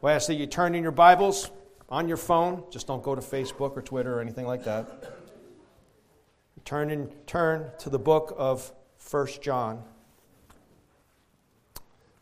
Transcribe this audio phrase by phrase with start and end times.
[0.00, 1.50] Well, I ask that you turn in your Bibles
[1.90, 2.64] on your phone.
[2.70, 5.12] Just don't go to Facebook or Twitter or anything like that.
[6.64, 8.72] Turn, in, turn to the book of
[9.10, 9.82] 1 John.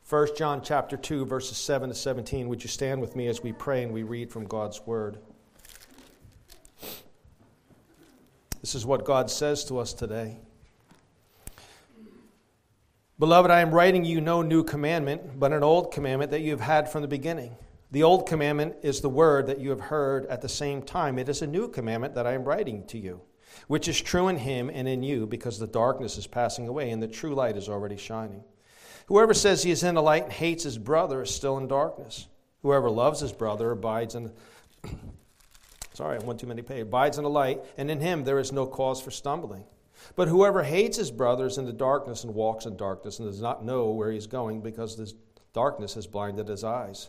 [0.08, 2.48] 1 John chapter 2, verses 7 to 17.
[2.48, 5.18] Would you stand with me as we pray and we read from God's Word?
[8.60, 10.38] This is what God says to us today.
[13.20, 16.60] Beloved, I am writing you no new commandment, but an old commandment that you have
[16.60, 17.54] had from the beginning.
[17.90, 21.18] The old commandment is the word that you have heard at the same time.
[21.18, 23.22] It is a new commandment that I am writing to you,
[23.66, 27.02] which is true in him and in you, because the darkness is passing away and
[27.02, 28.44] the true light is already shining.
[29.06, 32.26] Whoever says he is in the light and hates his brother is still in darkness.
[32.60, 34.32] Whoever loves his brother abides in
[35.94, 36.82] sorry, one too many pages.
[36.82, 39.64] Abides in the light, and in him there is no cause for stumbling.
[40.14, 43.40] But whoever hates his brother is in the darkness and walks in darkness and does
[43.40, 45.14] not know where he is going because this
[45.54, 47.08] darkness has blinded his eyes.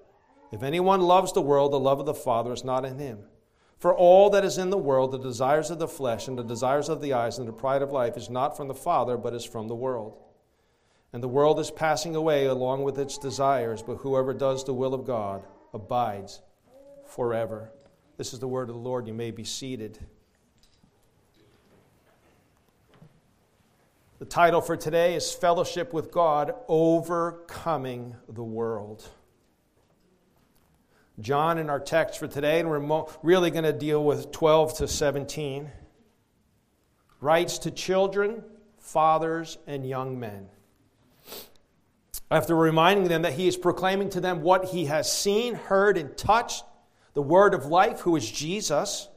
[0.51, 3.19] If anyone loves the world, the love of the Father is not in him.
[3.77, 6.89] For all that is in the world, the desires of the flesh and the desires
[6.89, 9.45] of the eyes and the pride of life, is not from the Father, but is
[9.45, 10.19] from the world.
[11.13, 14.93] And the world is passing away along with its desires, but whoever does the will
[14.93, 15.43] of God
[15.73, 16.41] abides
[17.05, 17.71] forever.
[18.17, 19.07] This is the word of the Lord.
[19.07, 19.97] You may be seated.
[24.19, 29.09] The title for today is Fellowship with God Overcoming the World.
[31.21, 34.87] John in our text for today, and we're really going to deal with 12 to
[34.87, 35.69] 17,
[37.19, 38.43] writes to children,
[38.79, 40.47] fathers, and young men.
[42.29, 46.17] After reminding them that he is proclaiming to them what he has seen, heard, and
[46.17, 46.63] touched,
[47.13, 49.09] the word of life, who is Jesus,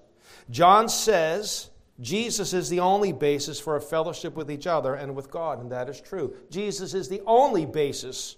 [0.50, 1.70] John says
[2.00, 5.70] Jesus is the only basis for a fellowship with each other and with God, and
[5.70, 6.34] that is true.
[6.50, 8.36] Jesus is the only basis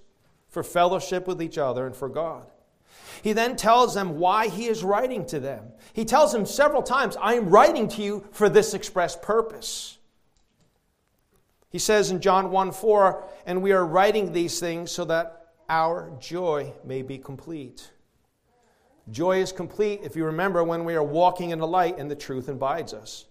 [0.48, 2.50] for fellowship with each other and for God.
[3.22, 5.64] He then tells them why he is writing to them.
[5.92, 9.98] He tells them several times, I am writing to you for this express purpose.
[11.70, 16.12] He says in John 1 4, and we are writing these things so that our
[16.20, 17.90] joy may be complete.
[19.10, 22.16] Joy is complete if you remember when we are walking in the light and the
[22.16, 23.26] truth abides us.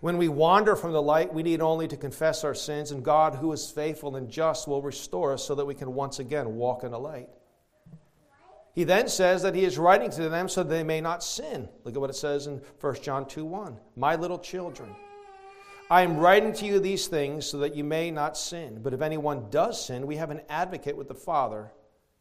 [0.00, 3.34] When we wander from the light, we need only to confess our sins, and God,
[3.34, 6.84] who is faithful and just, will restore us so that we can once again walk
[6.84, 7.28] in the light.
[8.74, 11.68] He then says that he is writing to them so they may not sin.
[11.84, 13.78] Look at what it says in 1 John 2 1.
[13.96, 14.94] My little children,
[15.88, 18.80] I am writing to you these things so that you may not sin.
[18.82, 21.72] But if anyone does sin, we have an advocate with the Father,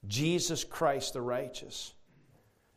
[0.07, 1.93] Jesus Christ the righteous.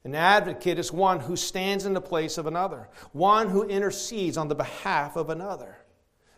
[0.04, 4.48] An advocate is one who stands in the place of another, one who intercedes on
[4.48, 5.76] the behalf of another.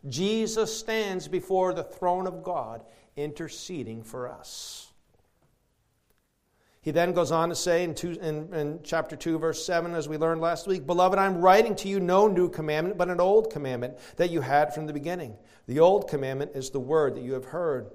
[0.09, 2.82] Jesus stands before the throne of God
[3.16, 4.88] interceding for us.
[6.88, 10.09] He then goes on to say in, two, in, in, chapter 2, verse 7, as
[10.09, 13.53] we learned last week Beloved, I'm writing to you no new commandment, but an old
[13.53, 15.37] commandment that you had from the beginning.
[15.66, 17.88] The old commandment is the word that you have heard.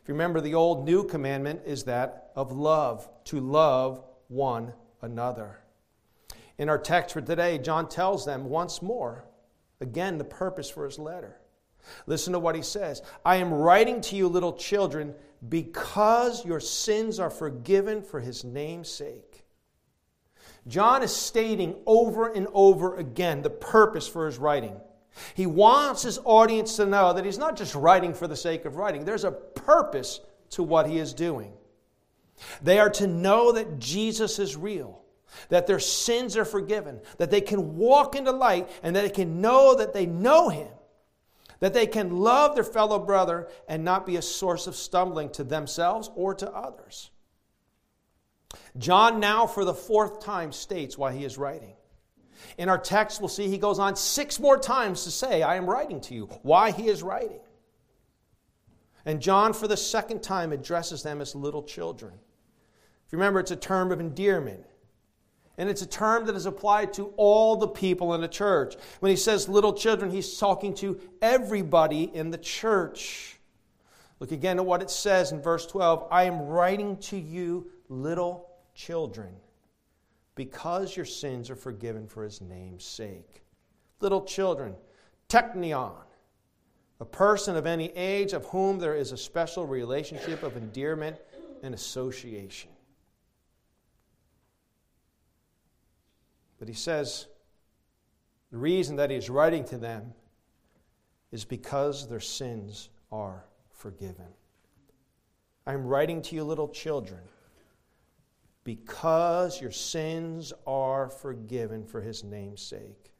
[0.00, 5.60] If you remember, the old new commandment is that of love, to love one another.
[6.56, 9.26] In our text for today, John tells them once more,
[9.82, 11.36] again, the purpose for his letter.
[12.06, 15.14] Listen to what he says I am writing to you, little children,
[15.48, 19.44] because your sins are forgiven for his name's sake.
[20.66, 24.76] John is stating over and over again the purpose for his writing.
[25.34, 28.76] He wants his audience to know that he's not just writing for the sake of
[28.76, 31.52] writing, there's a purpose to what he is doing.
[32.62, 35.02] They are to know that Jesus is real,
[35.48, 39.40] that their sins are forgiven, that they can walk into light, and that they can
[39.40, 40.68] know that they know him
[41.60, 45.44] that they can love their fellow brother and not be a source of stumbling to
[45.44, 47.10] themselves or to others.
[48.76, 51.74] John now, for the fourth time, states why he is writing.
[52.58, 55.68] In our text, we'll see he goes on six more times to say, I am
[55.68, 57.40] writing to you, why he is writing.
[59.04, 62.12] And John, for the second time, addresses them as little children.
[63.06, 64.64] If you remember, it's a term of endearment.
[65.60, 68.76] And it's a term that is applied to all the people in the church.
[69.00, 73.38] When he says little children, he's talking to everybody in the church.
[74.20, 78.48] Look again at what it says in verse 12 I am writing to you, little
[78.74, 79.34] children,
[80.34, 83.42] because your sins are forgiven for his name's sake.
[84.00, 84.74] Little children,
[85.28, 85.92] teknion,
[87.00, 91.18] a person of any age of whom there is a special relationship of endearment
[91.62, 92.70] and association.
[96.60, 97.26] But he says
[98.52, 100.12] the reason that he's writing to them
[101.32, 104.26] is because their sins are forgiven.
[105.66, 107.20] I'm writing to you, little children,
[108.62, 113.12] because your sins are forgiven for his name's sake.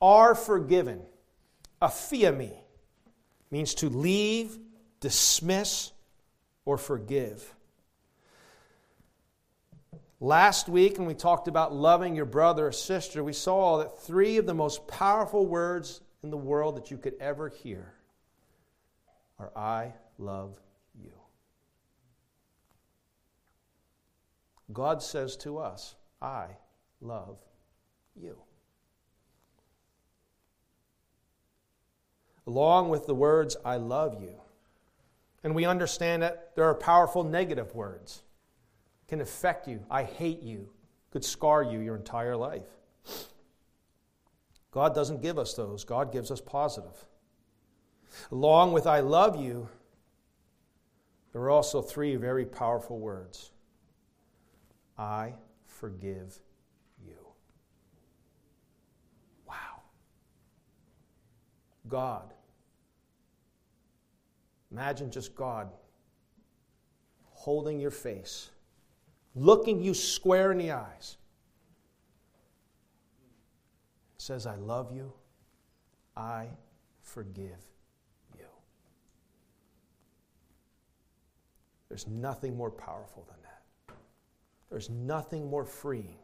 [0.00, 1.02] Are forgiven.
[1.80, 2.56] Aphiemi
[3.50, 4.58] means to leave,
[5.00, 5.92] dismiss,
[6.64, 7.54] or forgive.
[10.20, 14.36] Last week, when we talked about loving your brother or sister, we saw that three
[14.36, 17.94] of the most powerful words in the world that you could ever hear
[19.38, 20.58] are I love
[21.00, 21.12] you.
[24.72, 26.48] God says to us, I
[27.00, 27.38] love
[28.20, 28.36] you.
[32.44, 34.34] Along with the words, I love you.
[35.44, 38.22] And we understand that there are powerful negative words
[39.08, 39.82] can affect you.
[39.90, 40.68] I hate you,
[41.10, 42.66] could scar you your entire life.
[44.70, 47.06] God doesn't give us those, God gives us positive.
[48.30, 49.68] Along with I love you,
[51.32, 53.50] there are also three very powerful words
[54.96, 55.34] I
[55.66, 56.38] forgive
[57.06, 57.14] you.
[59.46, 59.82] Wow.
[61.88, 62.34] God.
[64.70, 65.70] Imagine just God
[67.30, 68.50] holding your face
[69.38, 71.16] looking you square in the eyes,
[74.18, 75.12] says, I love you,
[76.16, 76.48] I
[77.00, 77.64] forgive
[78.36, 78.44] you.
[81.88, 83.96] There's nothing more powerful than that.
[84.70, 86.18] There's nothing more freeing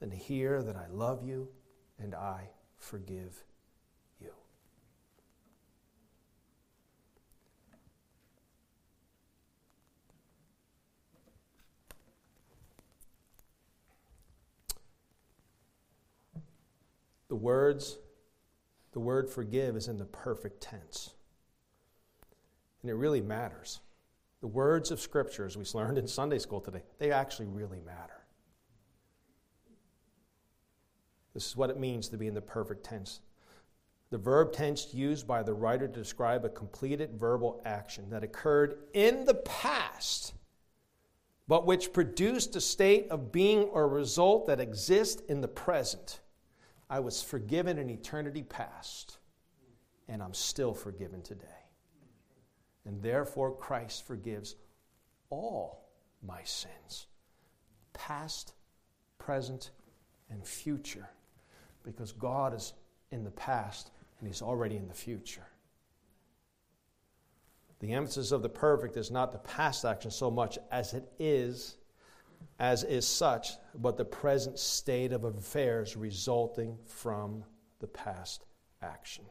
[0.00, 1.48] than to hear that I love you
[1.98, 2.48] and I
[2.78, 3.44] forgive
[17.30, 17.96] The words,
[18.90, 21.14] the word forgive is in the perfect tense.
[22.82, 23.78] And it really matters.
[24.40, 28.24] The words of Scripture, as we learned in Sunday school today, they actually really matter.
[31.32, 33.20] This is what it means to be in the perfect tense.
[34.10, 38.78] The verb tense used by the writer to describe a completed verbal action that occurred
[38.92, 40.34] in the past,
[41.46, 46.18] but which produced a state of being or result that exists in the present.
[46.90, 49.18] I was forgiven in eternity past,
[50.08, 51.46] and I'm still forgiven today.
[52.84, 54.56] And therefore, Christ forgives
[55.30, 55.88] all
[56.20, 57.06] my sins,
[57.92, 58.54] past,
[59.18, 59.70] present,
[60.30, 61.08] and future,
[61.84, 62.72] because God is
[63.12, 65.46] in the past and He's already in the future.
[67.78, 71.76] The emphasis of the perfect is not the past action so much as it is
[72.60, 77.42] as is such, but the present state of affairs resulting from
[77.80, 78.44] the past
[78.82, 79.24] action.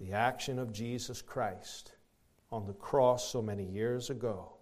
[0.00, 1.92] The action of Jesus Christ
[2.50, 4.54] on the cross so many years ago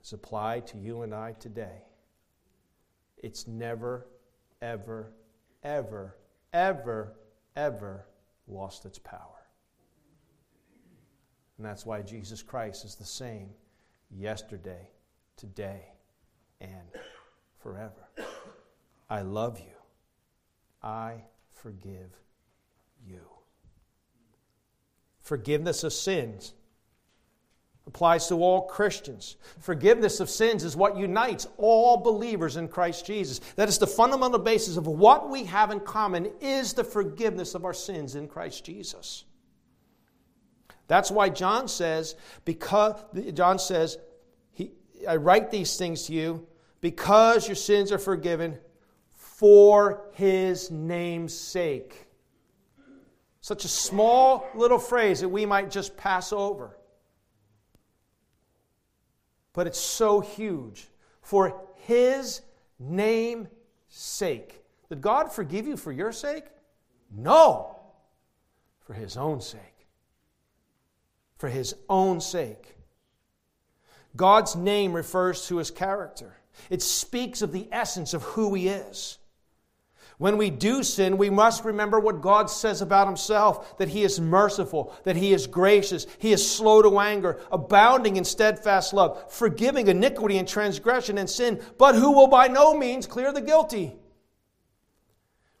[0.00, 1.82] is applied to you and I today.
[3.18, 4.06] It's never,
[4.62, 5.12] ever,
[5.64, 6.16] ever,
[6.52, 7.16] ever,
[7.56, 8.06] ever
[8.46, 9.35] lost its power.
[11.56, 13.50] And that's why Jesus Christ is the same
[14.10, 14.90] yesterday,
[15.36, 15.82] today,
[16.60, 16.88] and
[17.62, 18.08] forever.
[19.08, 19.74] I love you.
[20.82, 21.22] I
[21.52, 22.10] forgive
[23.06, 23.20] you.
[25.20, 26.52] Forgiveness of sins
[27.86, 29.36] applies to all Christians.
[29.60, 33.40] Forgiveness of sins is what unites all believers in Christ Jesus.
[33.54, 37.64] That is the fundamental basis of what we have in common is the forgiveness of
[37.64, 39.24] our sins in Christ Jesus.
[40.88, 42.14] That's why John says,
[42.44, 42.94] because
[43.34, 43.98] John says,
[44.52, 44.72] he,
[45.08, 46.46] I write these things to you
[46.80, 48.58] because your sins are forgiven
[49.14, 52.06] for his name's sake.
[53.40, 56.76] Such a small little phrase that we might just pass over.
[59.52, 60.88] But it's so huge.
[61.22, 62.42] For his
[62.78, 63.48] name's
[63.88, 64.62] sake.
[64.88, 66.44] Did God forgive you for your sake?
[67.10, 67.76] No,
[68.84, 69.75] for his own sake
[71.36, 72.74] for his own sake.
[74.16, 76.36] God's name refers to his character,
[76.70, 79.18] it speaks of the essence of who he is.
[80.18, 84.18] When we do sin, we must remember what God says about Himself that He is
[84.18, 89.88] merciful, that He is gracious, He is slow to anger, abounding in steadfast love, forgiving
[89.88, 93.94] iniquity and transgression and sin, but who will by no means clear the guilty.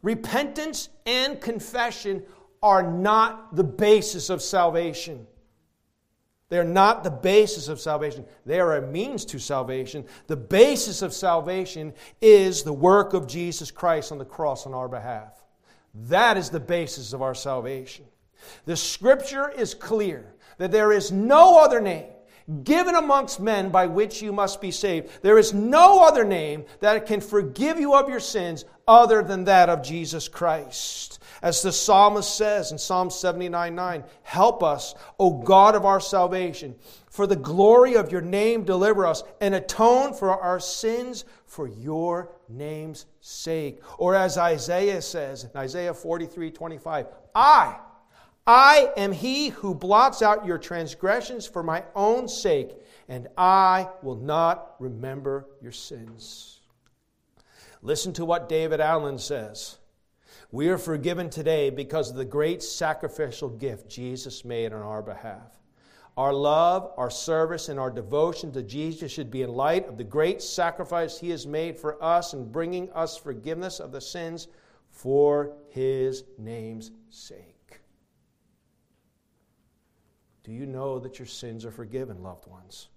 [0.02, 2.22] Repentance and confession
[2.62, 5.26] are not the basis of salvation.
[6.48, 8.24] They're not the basis of salvation.
[8.44, 10.04] They are a means to salvation.
[10.28, 14.88] The basis of salvation is the work of Jesus Christ on the cross on our
[14.88, 15.44] behalf.
[16.08, 18.04] That is the basis of our salvation.
[18.64, 22.06] The scripture is clear that there is no other name
[22.62, 25.22] given amongst men by which you must be saved.
[25.22, 29.68] There is no other name that can forgive you of your sins other than that
[29.68, 31.15] of Jesus Christ.
[31.42, 36.74] As the psalmist says in Psalm 79 9, help us, O God of our salvation.
[37.10, 42.30] For the glory of your name, deliver us and atone for our sins for your
[42.48, 43.80] name's sake.
[43.98, 47.78] Or as Isaiah says in Isaiah 43 25, I,
[48.46, 52.70] I am he who blots out your transgressions for my own sake,
[53.08, 56.60] and I will not remember your sins.
[57.82, 59.78] Listen to what David Allen says.
[60.52, 65.58] We are forgiven today because of the great sacrificial gift Jesus made on our behalf.
[66.16, 70.04] Our love, our service, and our devotion to Jesus should be in light of the
[70.04, 74.48] great sacrifice He has made for us in bringing us forgiveness of the sins
[74.90, 77.80] for His name's sake.
[80.42, 82.88] Do you know that your sins are forgiven, loved ones?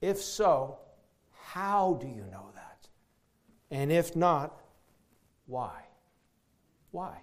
[0.00, 0.78] If so,
[1.32, 2.88] how do you know that?
[3.70, 4.60] And if not,
[5.46, 5.72] why?
[6.92, 7.18] Why?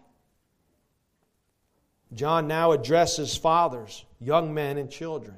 [2.13, 5.37] John now addresses fathers, young men, and children.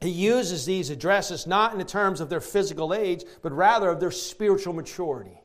[0.00, 4.00] He uses these addresses not in the terms of their physical age, but rather of
[4.00, 5.40] their spiritual maturity.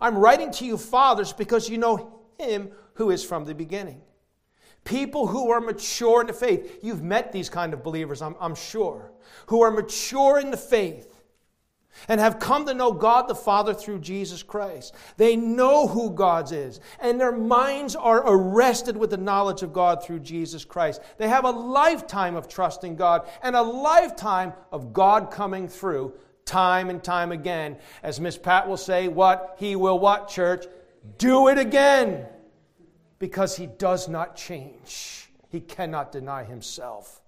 [0.00, 4.00] I'm writing to you, fathers, because you know him who is from the beginning.
[4.84, 6.78] People who are mature in the faith.
[6.82, 9.12] You've met these kind of believers, I'm, I'm sure,
[9.46, 11.09] who are mature in the faith
[12.08, 14.94] and have come to know God the Father through Jesus Christ.
[15.16, 20.02] They know who God is, and their minds are arrested with the knowledge of God
[20.02, 21.00] through Jesus Christ.
[21.18, 26.90] They have a lifetime of trusting God and a lifetime of God coming through time
[26.90, 27.76] and time again.
[28.02, 29.56] As Miss Pat will say, what?
[29.58, 30.66] He will what, church?
[31.18, 32.26] Do it again.
[33.18, 35.30] Because he does not change.
[35.48, 37.19] He cannot deny himself.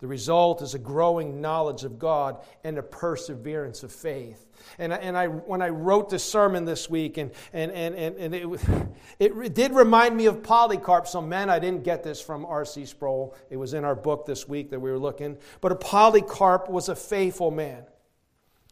[0.00, 4.46] The result is a growing knowledge of God and a perseverance of faith.
[4.78, 8.34] And, and I, when I wrote this sermon this week, and, and, and, and
[9.18, 11.08] it, it did remind me of Polycarp.
[11.08, 12.86] Some men, I didn't get this from R.C.
[12.86, 13.34] Sproul.
[13.50, 15.36] It was in our book this week that we were looking.
[15.60, 17.84] But a Polycarp was a faithful man,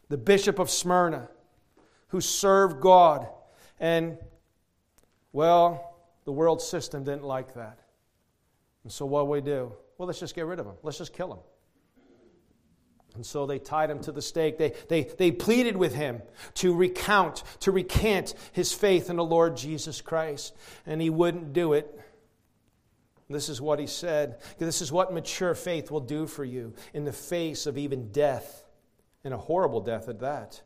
[0.07, 1.29] the bishop of Smyrna,
[2.09, 3.27] who served God.
[3.81, 4.17] And,
[5.33, 7.79] well, the world system didn't like that.
[8.83, 9.73] And so what do we do?
[9.97, 10.75] Well, let's just get rid of him.
[10.83, 11.39] Let's just kill him.
[13.15, 14.59] And so they tied him to the stake.
[14.59, 16.21] They, they, they pleaded with him
[16.55, 20.55] to recount, to recant his faith in the Lord Jesus Christ.
[20.85, 21.99] And he wouldn't do it.
[23.27, 24.39] This is what he said.
[24.59, 28.63] This is what mature faith will do for you in the face of even death,
[29.23, 30.61] and a horrible death at that.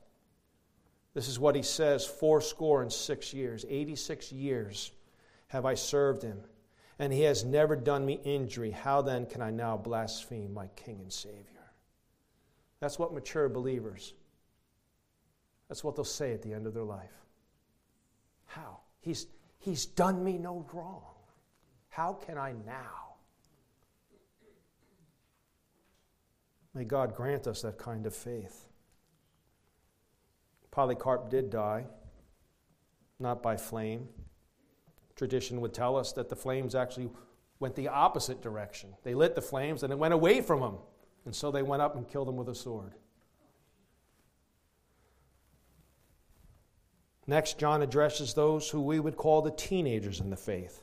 [1.14, 4.92] This is what he says four score and six years, 86 years
[5.48, 6.42] have I served him
[7.02, 11.00] and he has never done me injury, how then can I now blaspheme my King
[11.02, 11.72] and Savior?
[12.80, 14.14] That's what mature believers,
[15.68, 17.10] that's what they'll say at the end of their life.
[18.46, 18.82] How?
[19.00, 19.26] He's,
[19.58, 21.02] he's done me no wrong.
[21.90, 23.16] How can I now?
[26.76, 28.68] May God grant us that kind of faith.
[30.70, 31.86] Polycarp did die,
[33.20, 34.08] not by flame.
[35.22, 37.08] Tradition would tell us that the flames actually
[37.60, 38.90] went the opposite direction.
[39.04, 40.78] They lit the flames and it went away from them.
[41.26, 42.96] And so they went up and killed him with a sword.
[47.28, 50.82] Next, John addresses those who we would call the teenagers in the faith.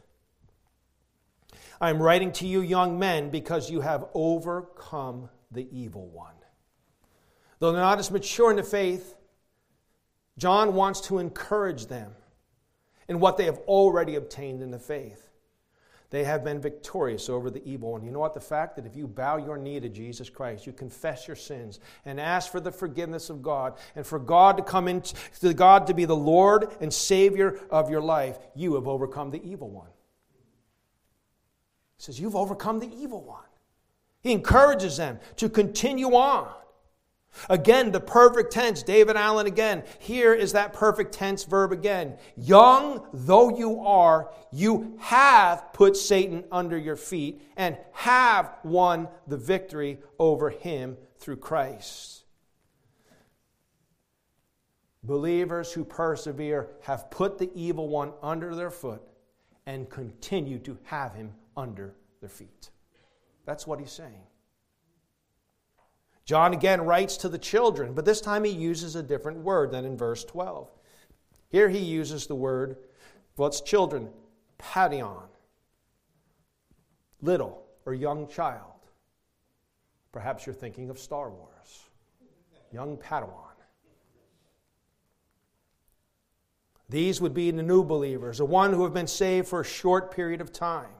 [1.80, 6.37] I am writing to you, young men, because you have overcome the evil one.
[7.59, 9.16] Though they're not as mature in the faith,
[10.37, 12.14] John wants to encourage them
[13.09, 15.29] in what they have already obtained in the faith.
[16.11, 18.03] They have been victorious over the evil one.
[18.03, 18.33] You know what?
[18.33, 21.81] The fact that if you bow your knee to Jesus Christ, you confess your sins
[22.07, 25.03] and ask for the forgiveness of God, and for God to come in,
[25.41, 29.43] to God to be the Lord and Savior of your life, you have overcome the
[29.47, 29.91] evil one.
[31.99, 33.45] He says, You've overcome the evil one.
[34.23, 36.49] He encourages them to continue on.
[37.49, 39.83] Again, the perfect tense, David Allen again.
[39.99, 42.16] Here is that perfect tense verb again.
[42.37, 49.37] Young though you are, you have put Satan under your feet and have won the
[49.37, 52.25] victory over him through Christ.
[55.02, 59.02] Believers who persevere have put the evil one under their foot
[59.66, 62.71] and continue to have him under their feet.
[63.45, 64.23] That's what he's saying.
[66.28, 69.87] John again writes to the children, but this time he uses a different word than
[69.87, 70.68] in verse 12.
[71.49, 72.76] Here he uses the word,
[73.38, 74.11] well, children,
[74.58, 75.23] padion,
[77.23, 78.75] little or young child.
[80.12, 81.88] Perhaps you're thinking of Star Wars,
[82.75, 83.56] young Padawan.
[86.90, 90.14] These would be the new believers, the one who have been saved for a short
[90.14, 90.98] period of time.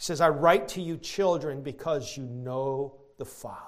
[0.00, 3.66] He says, I write to you, children, because you know the Father.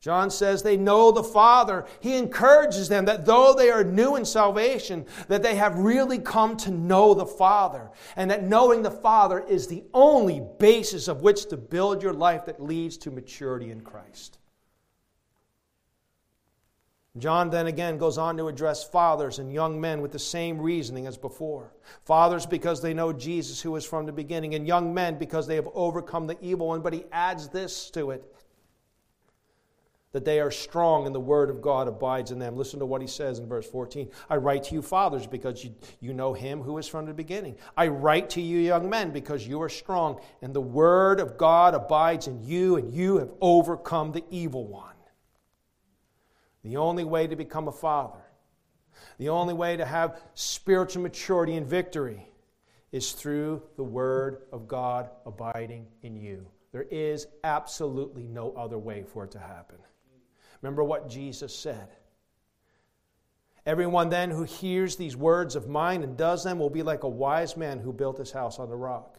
[0.00, 1.84] John says they know the Father.
[2.00, 6.56] He encourages them that though they are new in salvation, that they have really come
[6.56, 7.90] to know the Father.
[8.16, 12.46] And that knowing the Father is the only basis of which to build your life
[12.46, 14.38] that leads to maturity in Christ.
[17.18, 21.06] John then again goes on to address fathers and young men with the same reasoning
[21.06, 21.74] as before.
[22.06, 25.56] Fathers because they know Jesus who is from the beginning, and young men because they
[25.56, 26.80] have overcome the evil one.
[26.80, 28.24] But he adds this to it
[30.12, 32.56] that they are strong and the word of God abides in them.
[32.56, 34.10] Listen to what he says in verse 14.
[34.28, 37.56] I write to you, fathers, because you, you know him who is from the beginning.
[37.76, 41.74] I write to you, young men, because you are strong and the word of God
[41.74, 44.91] abides in you, and you have overcome the evil one.
[46.64, 48.22] The only way to become a father,
[49.18, 52.28] the only way to have spiritual maturity and victory
[52.92, 56.46] is through the Word of God abiding in you.
[56.72, 59.78] There is absolutely no other way for it to happen.
[60.60, 61.88] Remember what Jesus said.
[63.64, 67.08] Everyone then who hears these words of mine and does them will be like a
[67.08, 69.18] wise man who built his house on the rock.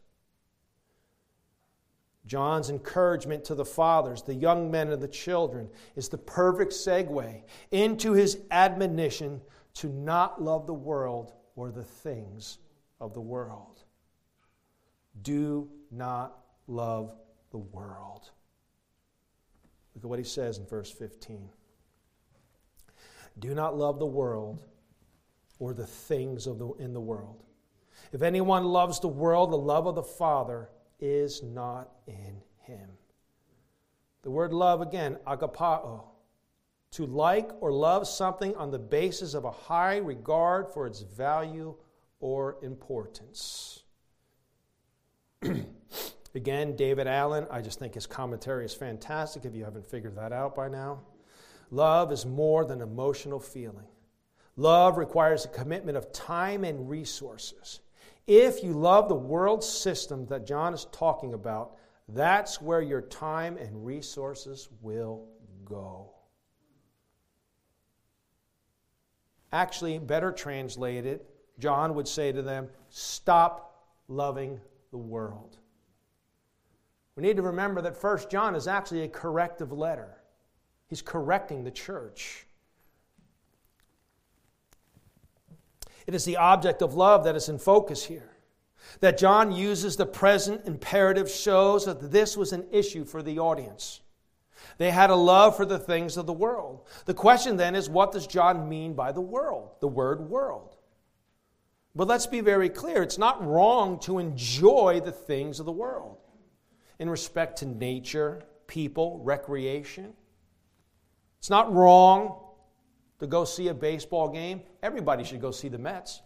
[2.31, 5.67] John's encouragement to the fathers, the young men, and the children
[5.97, 7.41] is the perfect segue
[7.71, 9.41] into his admonition
[9.73, 12.59] to not love the world or the things
[13.01, 13.83] of the world.
[15.21, 17.13] Do not love
[17.49, 18.29] the world.
[19.93, 21.49] Look at what he says in verse 15.
[23.39, 24.63] Do not love the world
[25.59, 27.43] or the things of the, in the world.
[28.13, 30.69] If anyone loves the world, the love of the Father
[31.01, 32.89] is not in him.
[34.21, 36.03] The word love again, agapao.
[36.91, 41.75] To like or love something on the basis of a high regard for its value
[42.19, 43.83] or importance.
[46.35, 50.33] again, David Allen, I just think his commentary is fantastic if you haven't figured that
[50.33, 50.99] out by now.
[51.71, 53.87] Love is more than emotional feeling.
[54.57, 57.79] Love requires a commitment of time and resources.
[58.33, 61.75] If you love the world system that John is talking about,
[62.07, 65.27] that's where your time and resources will
[65.65, 66.13] go.
[69.51, 71.25] Actually, better translated,
[71.59, 75.57] John would say to them, Stop loving the world.
[77.17, 80.21] We need to remember that First John is actually a corrective letter.
[80.87, 82.47] He's correcting the church.
[86.07, 88.29] It is the object of love that is in focus here.
[88.99, 94.01] That John uses the present imperative shows that this was an issue for the audience.
[94.77, 96.87] They had a love for the things of the world.
[97.05, 100.75] The question then is what does John mean by the world, the word world?
[101.95, 106.17] But let's be very clear it's not wrong to enjoy the things of the world
[106.99, 110.13] in respect to nature, people, recreation.
[111.39, 112.39] It's not wrong
[113.21, 114.61] to go see a baseball game.
[114.81, 116.21] Everybody should go see the Mets.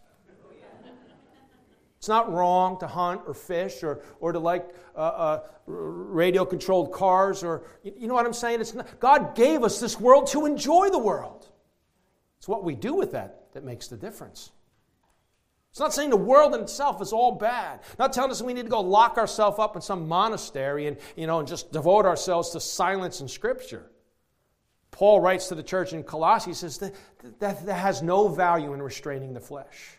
[1.98, 6.94] It's not wrong to hunt or fish or, or to like uh, uh, radio controlled
[6.94, 8.62] cars or, you know what I'm saying?
[8.62, 11.50] It's not, God gave us this world to enjoy the world.
[12.38, 14.52] It's what we do with that that makes the difference.
[15.72, 17.82] It's not saying the world in itself is all bad.
[18.00, 21.28] Not telling us we need to go lock ourselves up in some monastery and, you
[21.28, 23.90] know, and just devote ourselves to silence and scripture.
[24.96, 26.96] Paul writes to the church in Colossae, says that,
[27.40, 29.98] that, that has no value in restraining the flesh.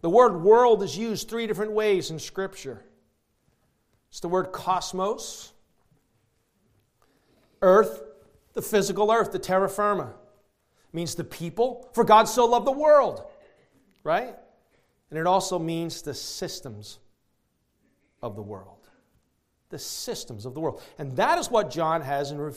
[0.00, 2.84] The word world is used three different ways in Scripture.
[4.10, 5.52] It's the word cosmos,
[7.62, 8.00] earth,
[8.52, 10.14] the physical earth, the terra firma.
[10.90, 13.24] It means the people, for God so loved the world,
[14.04, 14.36] right?
[15.10, 17.00] And it also means the systems
[18.22, 18.83] of the world
[19.74, 20.80] the systems of the world.
[20.98, 22.54] And that is what John has in,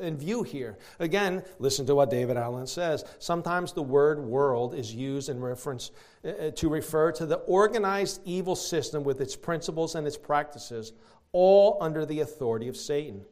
[0.00, 0.78] in view here.
[1.00, 3.04] Again, listen to what David Allen says.
[3.18, 5.90] Sometimes the word world is used in reference
[6.24, 10.92] uh, uh, to refer to the organized evil system with its principles and its practices,
[11.32, 13.24] all under the authority of Satan,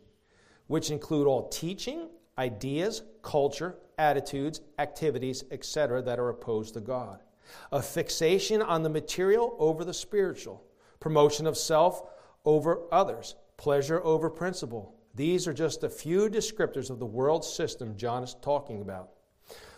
[0.66, 7.20] which include all teaching, ideas, culture, attitudes, activities, etc., that are opposed to God.
[7.70, 10.64] A fixation on the material over the spiritual,
[10.98, 12.10] promotion of self
[12.44, 14.94] over others, pleasure over principle.
[15.14, 19.10] These are just a few descriptors of the world system John is talking about.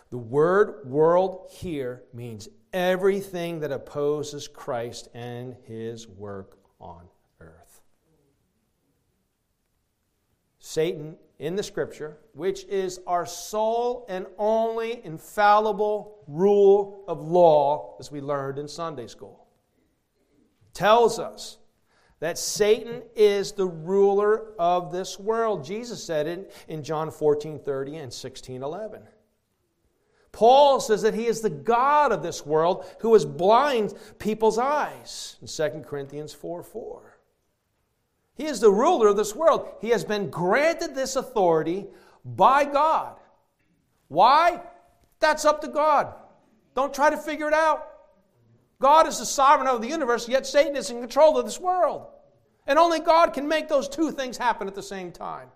[0.09, 7.07] The word world here means everything that opposes Christ and his work on
[7.39, 7.81] earth.
[10.59, 18.11] Satan in the scripture, which is our sole and only infallible rule of law, as
[18.11, 19.45] we learned in Sunday school,
[20.73, 21.57] tells us
[22.19, 25.63] that Satan is the ruler of this world.
[25.63, 29.03] Jesus said it in John 14 30 and 16 11.
[30.31, 35.35] Paul says that he is the God of this world who has blind people's eyes
[35.41, 37.17] in 2 Corinthians 4 4.
[38.35, 39.67] He is the ruler of this world.
[39.81, 41.87] He has been granted this authority
[42.23, 43.15] by God.
[44.09, 44.61] Why?
[45.19, 46.13] That's up to God.
[46.75, 47.96] Don't try to figure it out.
[48.79, 52.07] God is the sovereign of the universe, yet Satan is in control of this world.
[52.67, 55.49] And only God can make those two things happen at the same time.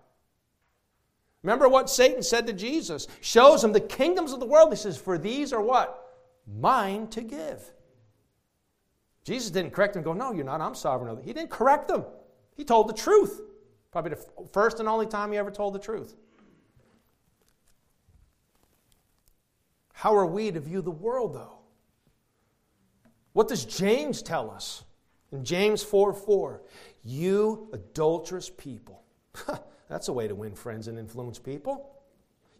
[1.42, 3.06] Remember what Satan said to Jesus?
[3.20, 4.72] Shows him the kingdoms of the world.
[4.72, 5.98] He says, For these are what?
[6.46, 7.60] Mine to give.
[9.24, 10.60] Jesus didn't correct him go, No, you're not.
[10.60, 11.24] I'm sovereign of it.
[11.24, 12.04] He didn't correct them.
[12.56, 13.40] He told the truth.
[13.90, 16.16] Probably the first and only time he ever told the truth.
[19.92, 21.61] How are we to view the world, though?
[23.32, 24.84] What does James tell us?
[25.30, 26.62] In James 4 4,
[27.04, 29.02] you adulterous people.
[29.88, 31.92] That's a way to win friends and influence people.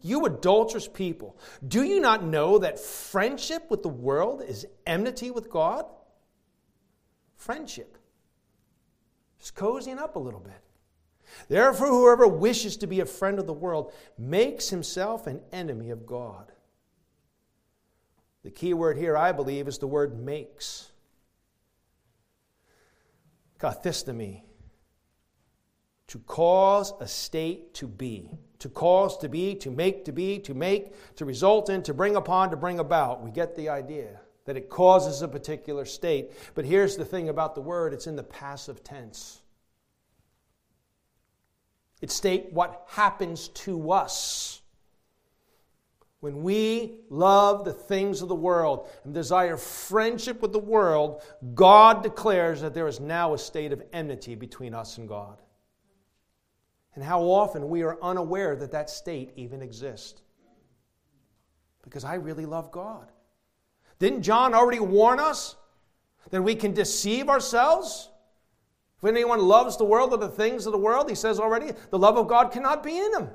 [0.01, 1.37] You adulterous people.
[1.67, 5.85] Do you not know that friendship with the world is enmity with God?
[7.35, 7.97] Friendship.
[9.39, 10.61] Just cozying up a little bit.
[11.49, 16.05] Therefore, whoever wishes to be a friend of the world makes himself an enemy of
[16.05, 16.52] God.
[18.43, 20.91] The key word here, I believe, is the word makes.
[23.59, 24.41] Kathistemi.
[26.07, 28.37] To cause a state to be.
[28.59, 32.15] To cause to be, to make to be, to make, to result in, to bring
[32.15, 33.23] upon, to bring about.
[33.23, 36.31] We get the idea that it causes a particular state.
[36.53, 39.41] But here's the thing about the word it's in the passive tense.
[42.01, 44.61] It state what happens to us.
[46.23, 51.21] When we love the things of the world and desire friendship with the world,
[51.53, 55.41] God declares that there is now a state of enmity between us and God.
[56.95, 60.21] And how often we are unaware that that state even exists.
[61.83, 63.11] Because I really love God.
[63.99, 65.57] Didn't John already warn us
[66.29, 68.07] that we can deceive ourselves?
[69.01, 71.99] If anyone loves the world or the things of the world, he says already, the
[71.99, 73.29] love of God cannot be in him.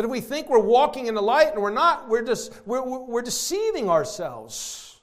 [0.00, 2.80] That if we think we're walking in the light and we're not, we're, just, we're,
[2.80, 4.98] we're deceiving ourselves.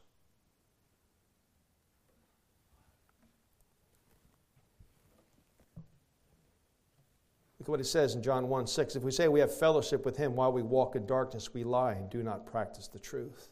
[7.59, 8.95] Look at what it says in John 1 6.
[8.95, 11.91] If we say we have fellowship with him while we walk in darkness, we lie
[11.91, 13.49] and do not practice the truth.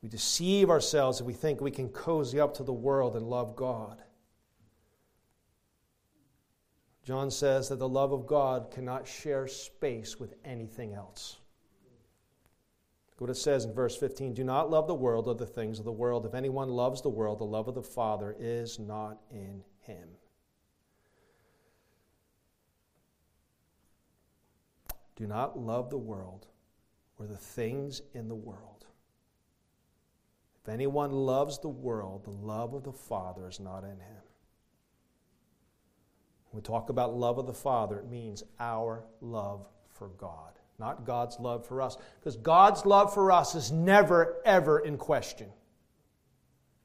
[0.00, 3.54] We deceive ourselves if we think we can cozy up to the world and love
[3.54, 4.00] God.
[7.04, 11.38] John says that the love of God cannot share space with anything else.
[13.10, 15.78] Look what it says in verse 15 Do not love the world or the things
[15.78, 16.24] of the world.
[16.24, 20.08] If anyone loves the world, the love of the Father is not in him.
[25.14, 26.46] Do not love the world
[27.18, 28.86] or the things in the world.
[30.62, 34.23] If anyone loves the world, the love of the Father is not in him.
[36.54, 41.04] When we talk about love of the Father, it means our love for God, not
[41.04, 41.96] God's love for us.
[42.20, 45.48] Because God's love for us is never, ever in question.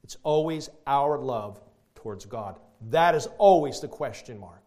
[0.02, 1.60] It's always our love
[1.94, 2.58] towards God.
[2.88, 4.64] That is always the question mark.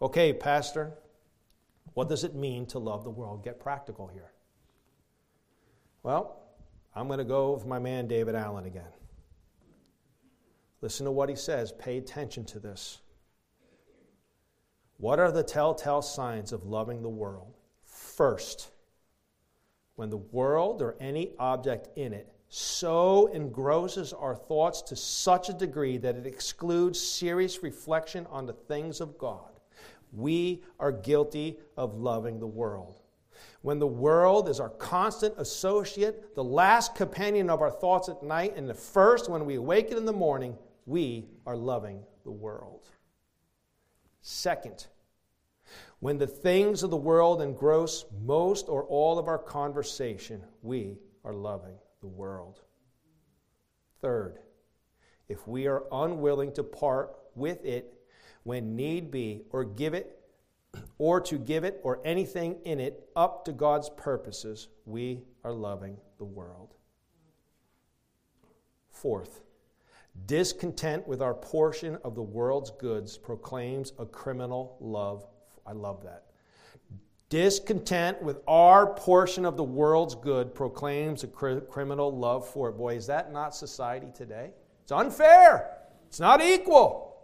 [0.00, 0.92] Okay, Pastor,
[1.94, 3.42] what does it mean to love the world?
[3.42, 4.30] Get practical here.
[6.04, 6.40] Well,
[6.94, 8.92] I'm going to go with my man David Allen again.
[10.82, 11.72] Listen to what he says.
[11.72, 13.00] Pay attention to this.
[14.98, 17.56] What are the telltale signs of loving the world?
[17.84, 18.70] First,
[19.94, 25.54] when the world or any object in it so engrosses our thoughts to such a
[25.54, 29.50] degree that it excludes serious reflection on the things of God,
[30.12, 33.00] we are guilty of loving the world.
[33.62, 38.54] When the world is our constant associate, the last companion of our thoughts at night,
[38.56, 42.88] and the first when we awaken in the morning, we are loving the world.
[44.20, 44.86] Second,
[46.00, 51.32] when the things of the world engross most or all of our conversation, we are
[51.32, 52.60] loving the world.
[54.00, 54.38] Third,
[55.28, 57.94] if we are unwilling to part with it
[58.42, 60.18] when need be, or give it,
[60.98, 65.96] or to give it or anything in it up to God's purposes, we are loving
[66.18, 66.74] the world.
[68.90, 69.42] Fourth,
[70.26, 75.26] discontent with our portion of the world's goods proclaims a criminal love.
[75.66, 76.24] I love that.
[77.28, 82.72] Discontent with our portion of the world's good proclaims a cr- criminal love for it.
[82.72, 84.50] Boy, is that not society today?
[84.82, 85.78] It's unfair.
[86.08, 87.16] It's not equal.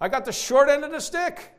[0.00, 1.52] I got the short end of the stick.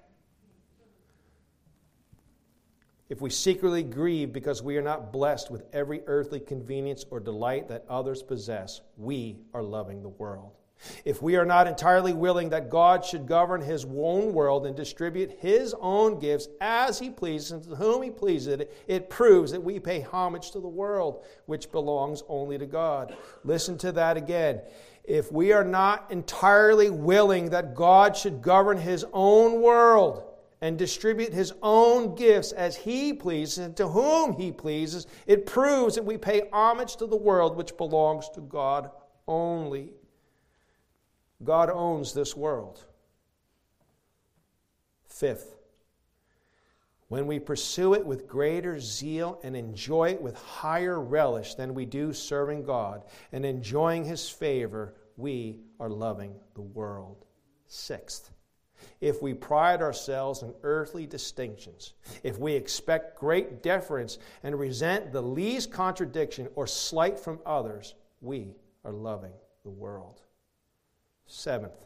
[3.09, 7.69] If we secretly grieve because we are not blessed with every earthly convenience or delight
[7.69, 10.51] that others possess, we are loving the world.
[11.05, 15.31] If we are not entirely willing that God should govern his own world and distribute
[15.39, 19.79] his own gifts as he pleases and to whom he pleases, it proves that we
[19.79, 23.15] pay homage to the world, which belongs only to God.
[23.43, 24.61] Listen to that again.
[25.03, 30.25] If we are not entirely willing that God should govern his own world,
[30.61, 35.95] and distribute his own gifts as he pleases and to whom he pleases, it proves
[35.95, 38.89] that we pay homage to the world which belongs to God
[39.27, 39.93] only.
[41.43, 42.83] God owns this world.
[45.05, 45.57] Fifth,
[47.07, 51.85] when we pursue it with greater zeal and enjoy it with higher relish than we
[51.85, 57.25] do serving God and enjoying His favor, we are loving the world.
[57.67, 58.31] Sixth,
[59.01, 65.21] if we pride ourselves in earthly distinctions, if we expect great deference and resent the
[65.21, 70.21] least contradiction or slight from others, we are loving the world.
[71.25, 71.85] Seventh,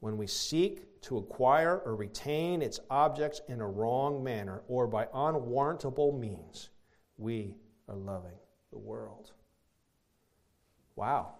[0.00, 5.06] when we seek to acquire or retain its objects in a wrong manner or by
[5.14, 6.70] unwarrantable means,
[7.16, 7.54] we
[7.88, 8.36] are loving
[8.72, 9.32] the world.
[10.96, 11.34] Wow.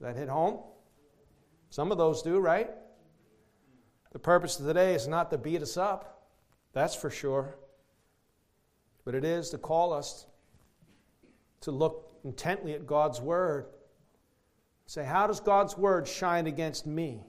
[0.00, 0.60] That hit home?
[1.72, 2.70] Some of those do, right?
[4.12, 6.28] The purpose of today is not to beat us up,
[6.72, 7.56] that's for sure.
[9.04, 10.26] But it is to call us
[11.62, 13.66] to look intently at God's Word
[14.92, 17.22] Say, how does God's word shine against me?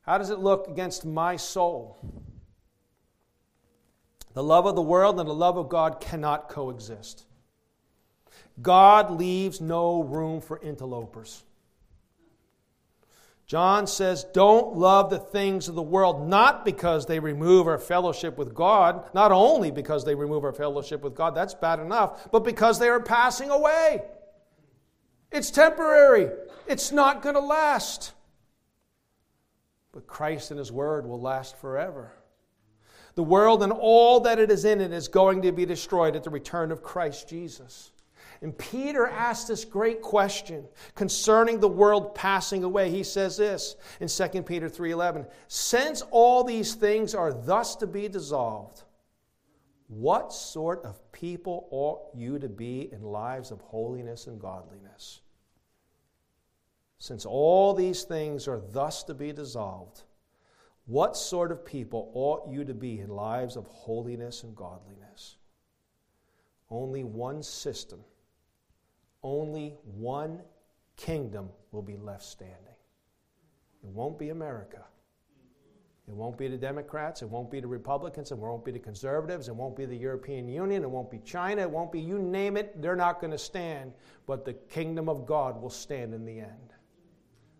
[0.00, 1.98] How does it look against my soul?
[4.32, 7.24] The love of the world and the love of God cannot coexist.
[8.62, 11.44] God leaves no room for interlopers.
[13.52, 18.38] John says, Don't love the things of the world, not because they remove our fellowship
[18.38, 22.44] with God, not only because they remove our fellowship with God, that's bad enough, but
[22.44, 24.04] because they are passing away.
[25.30, 26.30] It's temporary,
[26.66, 28.14] it's not going to last.
[29.92, 32.10] But Christ and His Word will last forever.
[33.16, 36.24] The world and all that it is in it is going to be destroyed at
[36.24, 37.90] the return of Christ Jesus.
[38.42, 42.90] And Peter asked this great question concerning the world passing away.
[42.90, 48.08] He says this in 2 Peter 3:11, "Since all these things are thus to be
[48.08, 48.82] dissolved,
[49.86, 55.20] what sort of people ought you to be in lives of holiness and godliness?
[56.98, 60.02] Since all these things are thus to be dissolved,
[60.86, 65.36] what sort of people ought you to be in lives of holiness and godliness?
[66.70, 68.04] Only one system,
[69.22, 70.40] only one
[70.96, 72.56] kingdom will be left standing.
[73.82, 74.84] It won't be America.
[76.08, 79.48] It won't be the Democrats, it won't be the Republicans, it won't be the conservatives,
[79.48, 82.56] it won't be the European Union, it won't be China, it won't be you name
[82.56, 83.92] it, they're not going to stand.
[84.26, 86.74] But the kingdom of God will stand in the end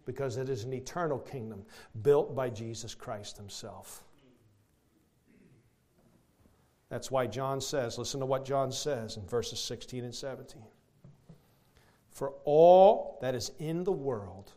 [0.05, 1.65] because it is an eternal kingdom
[2.03, 4.05] built by Jesus Christ Himself.
[6.89, 10.63] That's why John says, listen to what John says in verses 16 and 17.
[12.13, 14.53] For all that is in the world,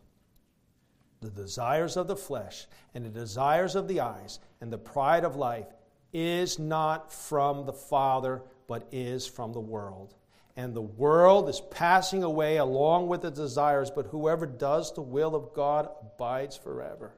[1.20, 5.36] the desires of the flesh and the desires of the eyes and the pride of
[5.36, 5.66] life
[6.12, 10.14] is not from the Father, but is from the world.
[10.56, 15.34] And the world is passing away along with its desires, but whoever does the will
[15.34, 17.14] of God abides forever.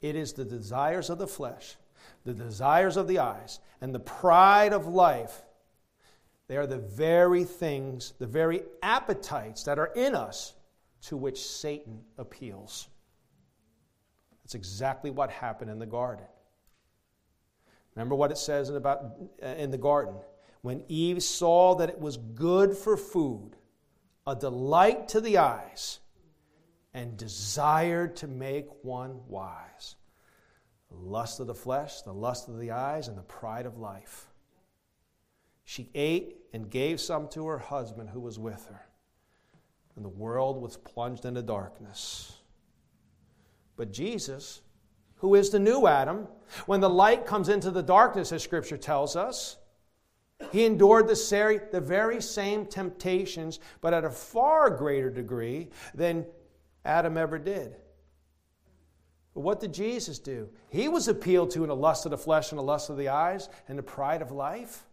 [0.00, 1.76] It is the desires of the flesh,
[2.24, 5.42] the desires of the eyes, and the pride of life.
[6.50, 10.52] They are the very things, the very appetites that are in us
[11.02, 12.88] to which Satan appeals.
[14.42, 16.26] That's exactly what happened in the garden.
[17.94, 20.16] Remember what it says in, about, uh, in the garden?
[20.62, 23.52] When Eve saw that it was good for food,
[24.26, 26.00] a delight to the eyes,
[26.92, 29.94] and desired to make one wise.
[30.90, 34.29] The lust of the flesh, the lust of the eyes, and the pride of life.
[35.70, 38.88] She ate and gave some to her husband who was with her
[39.94, 42.32] and the world was plunged into darkness.
[43.76, 44.62] But Jesus,
[45.18, 46.26] who is the new Adam,
[46.66, 49.58] when the light comes into the darkness, as Scripture tells us,
[50.50, 56.26] he endured the, very same temptations, but at a far greater degree than
[56.84, 57.76] Adam ever did.
[59.34, 60.48] But what did Jesus do?
[60.68, 63.10] He was appealed to in the lust of the flesh and the lust of the
[63.10, 64.84] eyes and the pride of life.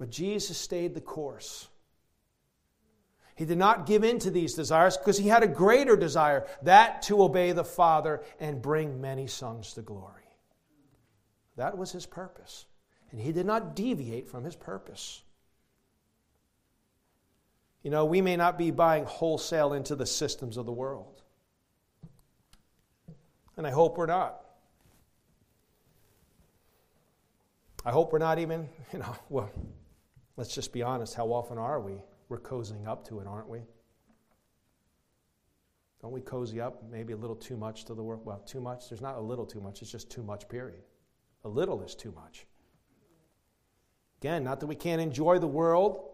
[0.00, 1.68] But Jesus stayed the course.
[3.36, 7.02] He did not give in to these desires because he had a greater desire that
[7.02, 10.24] to obey the Father and bring many sons to glory.
[11.56, 12.64] That was his purpose.
[13.10, 15.22] And he did not deviate from his purpose.
[17.82, 21.20] You know, we may not be buying wholesale into the systems of the world.
[23.58, 24.40] And I hope we're not.
[27.84, 29.50] I hope we're not even, you know, well,
[30.40, 31.14] let's just be honest.
[31.14, 32.02] How often are we?
[32.30, 33.58] we're cozying up to it, aren't we?
[36.00, 38.24] Don't we cozy up maybe a little too much to the world?
[38.24, 38.88] Well, too much.
[38.88, 40.80] There's not a little too much, it's just too much, period.
[41.44, 42.46] A little is too much.
[44.22, 46.08] Again, not that we can't enjoy the world.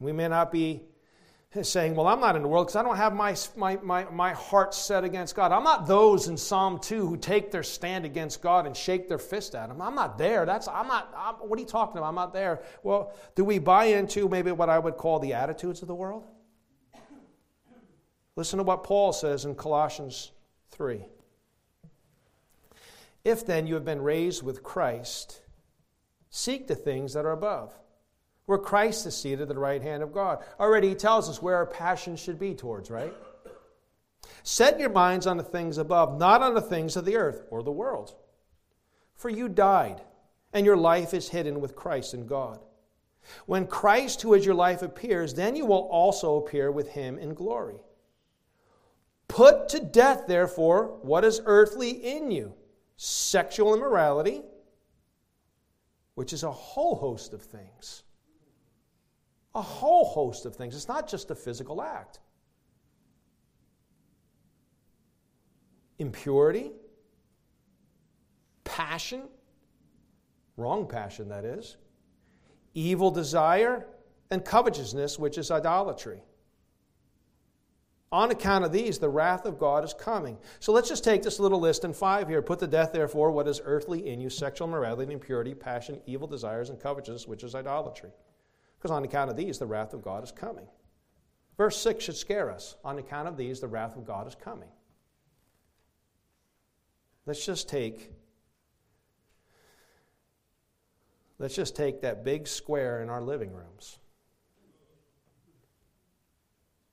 [0.00, 0.82] We may not be
[1.62, 4.32] saying, Well, I'm not in the world because I don't have my, my, my, my
[4.32, 5.50] heart set against God.
[5.50, 9.18] I'm not those in Psalm 2 who take their stand against God and shake their
[9.18, 9.82] fist at Him.
[9.82, 10.46] I'm not there.
[10.46, 12.08] That's, I'm not, I'm, what are you talking about?
[12.08, 12.62] I'm not there.
[12.84, 16.24] Well, do we buy into maybe what I would call the attitudes of the world?
[18.36, 20.30] Listen to what Paul says in Colossians
[20.70, 21.04] 3.
[23.24, 25.42] If then you have been raised with Christ,
[26.30, 27.74] seek the things that are above
[28.50, 30.42] where Christ is seated at the right hand of God.
[30.58, 33.14] Already he tells us where our passion should be towards, right?
[34.42, 37.62] Set your minds on the things above, not on the things of the earth or
[37.62, 38.12] the world.
[39.14, 40.00] For you died,
[40.52, 42.58] and your life is hidden with Christ in God.
[43.46, 47.34] When Christ, who is your life, appears, then you will also appear with him in
[47.34, 47.78] glory.
[49.28, 52.54] Put to death, therefore, what is earthly in you
[52.96, 54.42] sexual immorality,
[56.16, 58.02] which is a whole host of things
[59.54, 60.74] a whole host of things.
[60.74, 62.20] It's not just a physical act.
[65.98, 66.70] Impurity,
[68.64, 69.22] passion,
[70.56, 71.76] wrong passion, that is,
[72.74, 73.86] evil desire,
[74.30, 76.22] and covetousness, which is idolatry.
[78.12, 80.36] On account of these, the wrath of God is coming.
[80.58, 82.42] So let's just take this little list in five here.
[82.42, 86.70] Put to death, therefore, what is earthly in you sexual morality, impurity, passion, evil desires,
[86.70, 88.10] and covetousness, which is idolatry.
[88.80, 90.66] Because on account of these, the wrath of God is coming.
[91.58, 92.76] Verse 6 should scare us.
[92.82, 94.70] On account of these, the wrath of God is coming.
[97.26, 98.10] Let's just take
[101.38, 103.98] let's just take that big square in our living rooms.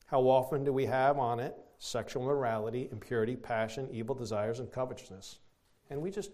[0.08, 5.40] How often do we have on it sexual morality, impurity, passion, evil desires, and covetousness?
[5.90, 6.32] And we just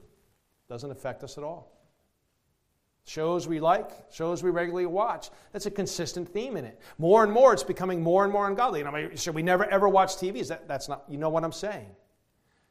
[0.67, 1.72] doesn't affect us at all.
[3.05, 5.29] Shows we like, shows we regularly watch.
[5.51, 6.79] That's a consistent theme in it.
[6.97, 8.81] More and more, it's becoming more and more ungodly.
[8.81, 10.37] And should we never ever watch TV?
[10.37, 11.89] Is that, that's not, you know what I'm saying.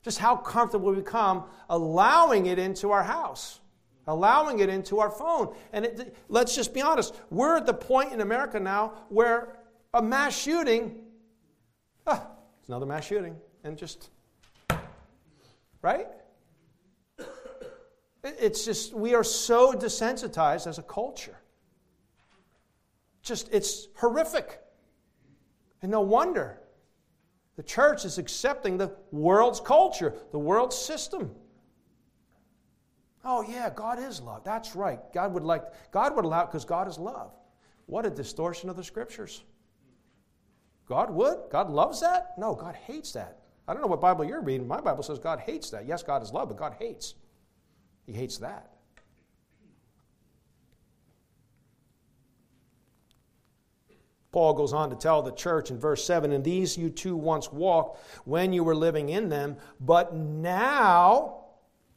[0.03, 3.61] Just how comfortable we become allowing it into our house,
[4.07, 5.55] allowing it into our phone.
[5.73, 9.59] And it, let's just be honest, we're at the point in America now where
[9.93, 10.99] a mass shooting,
[12.07, 12.27] ah,
[12.59, 14.09] it's another mass shooting, and just,
[15.83, 16.09] right?
[18.25, 21.37] It's just, we are so desensitized as a culture.
[23.23, 24.61] Just, it's horrific.
[25.83, 26.61] And no wonder.
[27.57, 31.35] The church is accepting the world's culture, the world's system.
[33.25, 34.43] Oh, yeah, God is love.
[34.45, 34.99] That's right.
[35.13, 37.33] God would like, God would allow, because God is love.
[37.87, 39.45] What a distortion of the scriptures.
[40.87, 41.39] God would?
[41.51, 42.33] God loves that?
[42.39, 43.39] No, God hates that.
[43.69, 44.67] I don't know what Bible you're reading.
[44.67, 45.87] My Bible says God hates that.
[45.87, 47.15] Yes, God is love, but God hates.
[48.07, 48.73] He hates that.
[54.33, 57.53] Paul goes on to tell the church in verse 7 And these you too once
[57.53, 61.39] walked when you were living in them, but now.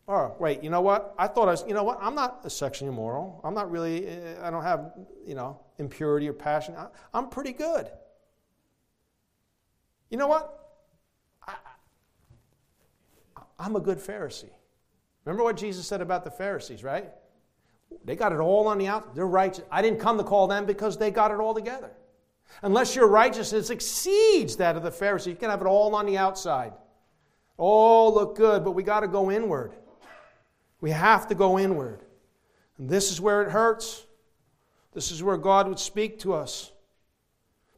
[0.08, 1.16] Oh, wait, you know what?
[1.18, 1.98] I thought I was, you know what?
[2.00, 3.42] I'm not sexually immoral.
[3.44, 4.92] I'm not really, I don't have,
[5.26, 6.76] you know, impurity or passion.
[7.12, 7.90] I'm pretty good.
[10.12, 10.78] You know what?
[11.48, 11.54] I,
[13.58, 14.52] I'm a good Pharisee.
[15.26, 17.10] Remember what Jesus said about the Pharisees, right?
[18.04, 19.16] They got it all on the out.
[19.16, 19.66] They're righteous.
[19.72, 21.92] I didn't come to call them because they got it all together.
[22.62, 26.18] Unless your righteousness exceeds that of the Pharisee, you can have it all on the
[26.18, 26.74] outside.
[27.58, 29.74] All look good, but we got to go inward.
[30.82, 32.04] We have to go inward.
[32.78, 34.06] And this is where it hurts.
[34.94, 36.72] This is where God would speak to us.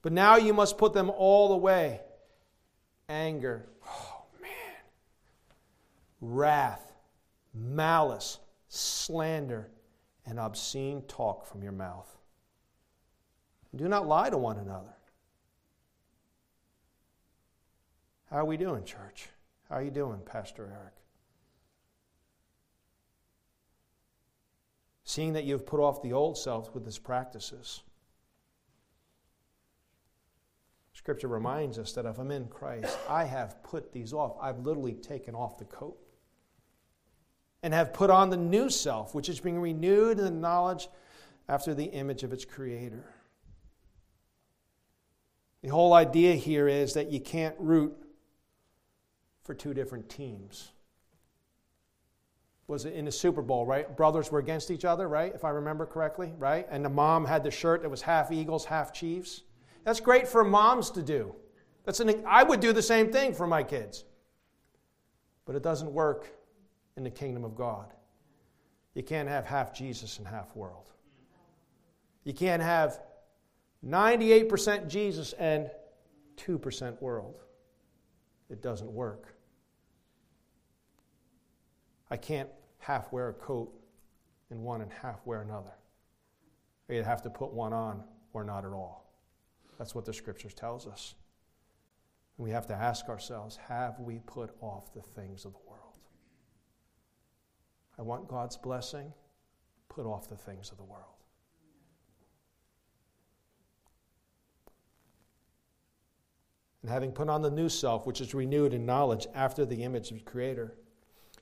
[0.02, 2.02] But now you must put them all away
[3.10, 4.50] anger, oh man,
[6.22, 6.87] wrath,
[7.54, 9.70] malice, slander,
[10.26, 12.18] and obscene talk from your mouth.
[13.76, 14.94] Do not lie to one another.
[18.30, 19.30] How are we doing, church?
[19.70, 20.94] How are you doing, Pastor Eric?
[25.04, 27.82] Seeing that you've put off the old self with its practices.
[30.92, 34.36] Scripture reminds us that if I'm in Christ, I have put these off.
[34.42, 35.98] I've literally taken off the coat
[37.64, 40.88] and have put on the new self, which is being renewed in the knowledge
[41.50, 43.04] after the image of its creator.
[45.62, 47.96] The whole idea here is that you can't root
[49.44, 50.72] for two different teams.
[52.68, 53.96] Was it in the Super Bowl, right?
[53.96, 55.34] Brothers were against each other, right?
[55.34, 56.68] If I remember correctly, right?
[56.70, 59.44] And the mom had the shirt that was half Eagles, half Chiefs.
[59.86, 61.34] That's great for moms to do.
[61.86, 64.04] That's an, I would do the same thing for my kids.
[65.46, 66.37] But it doesn't work
[66.98, 67.94] in the kingdom of God.
[68.96, 70.92] You can't have half Jesus and half world.
[72.24, 73.00] You can't have
[73.86, 75.70] 98% Jesus and
[76.38, 77.44] 2% world.
[78.50, 79.36] It doesn't work.
[82.10, 83.72] I can't half wear a coat
[84.50, 85.74] in one and half wear another.
[86.90, 89.12] You have to put one on or not at all.
[89.78, 91.14] That's what the scriptures tells us.
[92.38, 95.67] And we have to ask ourselves, have we put off the things of the?
[97.98, 99.14] I want God's blessing.
[99.90, 101.04] Put off the things of the world.
[106.82, 110.12] And having put on the new self, which is renewed in knowledge after the image
[110.12, 110.76] of the Creator.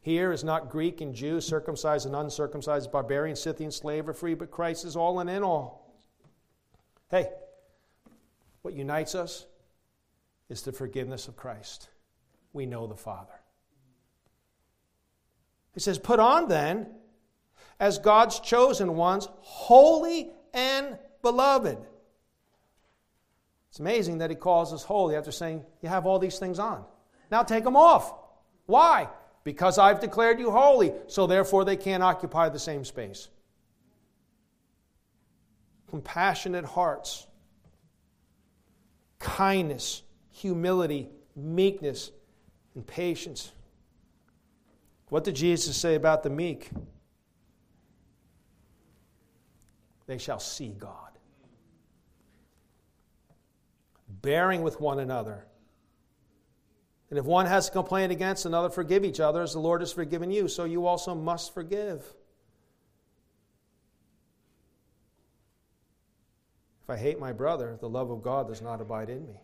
[0.02, 4.52] Here is not Greek and Jew, circumcised and uncircumcised, barbarian, Scythian, slave, or free, but
[4.52, 5.94] Christ is all and in all.
[7.10, 7.30] Hey,
[8.62, 9.46] what unites us
[10.50, 11.90] is the forgiveness of Christ.
[12.54, 13.34] We know the Father.
[15.76, 16.88] He says, Put on then,
[17.80, 21.78] as God's chosen ones, holy and beloved.
[23.70, 26.84] It's amazing that he calls us holy after saying, You have all these things on.
[27.30, 28.12] Now take them off.
[28.66, 29.10] Why?
[29.44, 33.28] Because I've declared you holy, so therefore they can't occupy the same space.
[35.88, 37.28] Compassionate hearts
[39.20, 42.12] kindness, humility, meekness,
[42.76, 43.52] and patience.
[45.10, 46.70] What did Jesus say about the meek?
[50.08, 51.12] They shall see God.
[54.22, 55.46] Bearing with one another.
[57.10, 59.92] And if one has a complaint against another, forgive each other as the Lord has
[59.92, 62.04] forgiven you, so you also must forgive.
[66.84, 69.42] If I hate my brother, the love of God does not abide in me.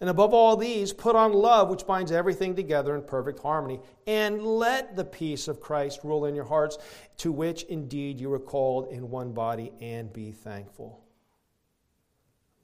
[0.00, 3.80] And above all these, put on love, which binds everything together in perfect harmony.
[4.06, 6.76] And let the peace of Christ rule in your hearts,
[7.18, 11.02] to which indeed you were called in one body, and be thankful.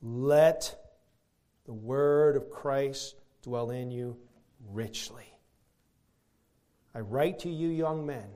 [0.02, 0.78] Let
[1.64, 4.18] the word of Christ dwell in you
[4.68, 5.32] richly.
[6.94, 8.28] I write to you, young men,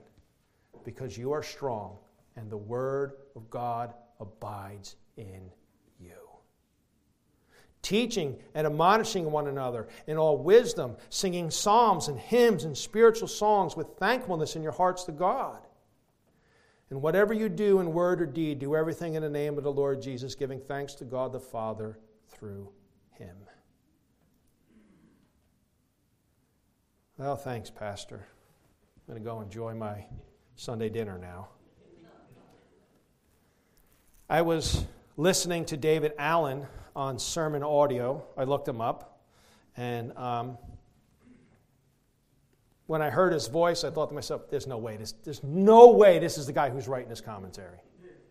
[0.83, 1.97] because you are strong,
[2.35, 5.56] and the word of God abides in you.
[7.87, 13.77] Teaching and admonishing one another in all wisdom, singing psalms and hymns and spiritual songs
[13.77, 15.59] with thankfulness in your hearts to God.
[16.89, 19.71] And whatever you do in word or deed, do everything in the name of the
[19.71, 22.67] Lord Jesus, giving thanks to God the Father through
[23.11, 23.37] him.
[27.17, 28.27] Well, thanks, Pastor.
[28.97, 30.03] I'm going to go enjoy my
[30.57, 31.47] Sunday dinner now.
[34.29, 34.83] I was
[35.15, 36.67] listening to David Allen
[36.97, 38.25] on sermon audio.
[38.35, 39.21] I looked him up,
[39.77, 40.57] and um,
[42.87, 45.13] when I heard his voice, I thought to myself, "There's no way this.
[45.23, 47.77] There's no way this is the guy who's writing this commentary."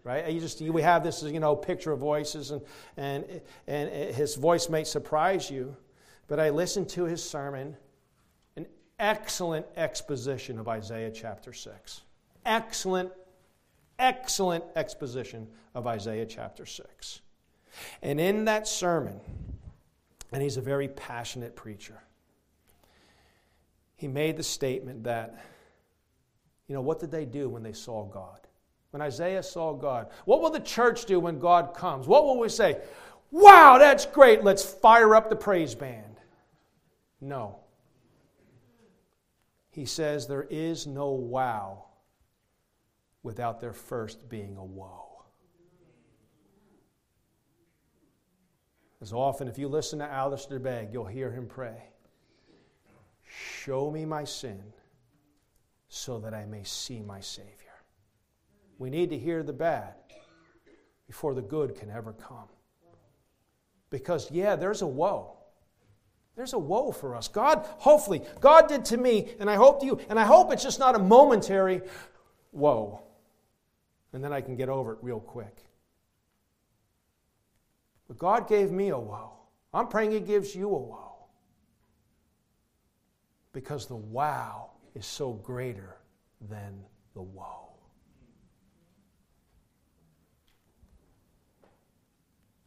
[0.02, 0.28] Right?
[0.28, 2.60] You just we have this, you know, picture of voices, and
[2.96, 5.76] and and his voice may surprise you,
[6.26, 7.76] but I listened to his sermon,
[8.56, 8.66] an
[8.98, 12.02] excellent exposition of Isaiah chapter six.
[12.44, 13.12] Excellent
[13.98, 17.20] excellent exposition of Isaiah chapter 6.
[18.02, 19.20] And in that sermon,
[20.32, 22.02] and he's a very passionate preacher,
[23.96, 25.42] he made the statement that,
[26.68, 28.40] you know, what did they do when they saw God?
[28.90, 32.06] When Isaiah saw God, what will the church do when God comes?
[32.06, 32.78] What will we say?
[33.30, 34.44] Wow, that's great.
[34.44, 36.20] Let's fire up the praise band.
[37.20, 37.58] No.
[39.70, 41.84] He says there is no wow
[43.22, 45.05] without there first being a woe.
[49.00, 51.76] As often, if you listen to Alistair Begg, you'll hear him pray
[53.22, 54.62] Show me my sin
[55.88, 57.52] so that I may see my Savior.
[58.78, 59.94] We need to hear the bad
[61.06, 62.48] before the good can ever come.
[63.90, 65.36] Because, yeah, there's a woe.
[66.36, 67.28] There's a woe for us.
[67.28, 70.62] God, hopefully, God did to me, and I hope to you, and I hope it's
[70.62, 71.82] just not a momentary
[72.52, 73.06] woe
[74.16, 75.65] and then I can get over it real quick.
[78.08, 79.32] But God gave me a woe.
[79.74, 81.14] I'm praying He gives you a woe.
[83.52, 85.96] Because the wow is so greater
[86.48, 86.84] than
[87.14, 87.66] the woe.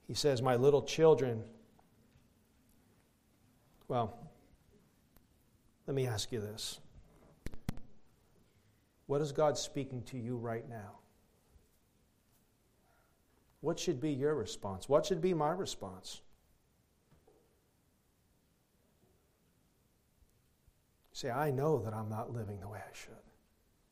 [0.08, 1.44] He says, My little children,
[3.88, 4.18] well,
[5.86, 6.80] let me ask you this.
[9.06, 10.99] What is God speaking to you right now?
[13.62, 14.88] What should be your response?
[14.88, 16.22] What should be my response?
[21.12, 23.12] Say, I know that I'm not living the way I should.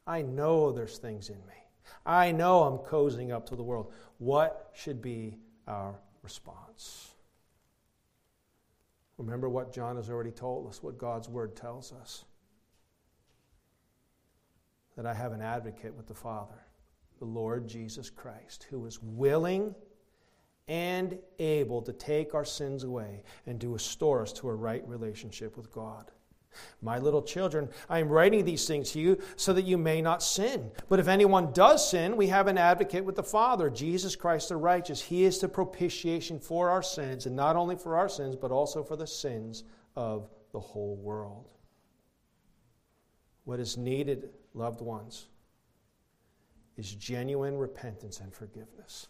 [0.05, 1.55] I know there's things in me.
[2.05, 3.91] I know I'm cozying up to the world.
[4.18, 5.38] What should be
[5.68, 7.13] our response?
[9.18, 12.24] Remember what John has already told us, what God's word tells us
[14.95, 16.66] that I have an advocate with the Father
[17.20, 19.74] the Lord Jesus Christ, who is willing
[20.68, 25.55] and able to take our sins away and to restore us to a right relationship
[25.55, 26.11] with God.
[26.82, 30.24] My little children, I am writing these things to you so that you may not
[30.24, 30.72] sin.
[30.89, 34.57] But if anyone does sin, we have an advocate with the Father, Jesus Christ the
[34.57, 35.01] righteous.
[35.01, 38.84] He is the propitiation for our sins, and not only for our sins, but also
[38.84, 39.63] for the sins
[39.95, 41.49] of the whole world.
[43.43, 45.28] What is needed, loved ones,
[46.78, 49.07] is genuine repentance and forgiveness.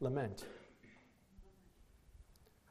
[0.00, 0.44] Lament.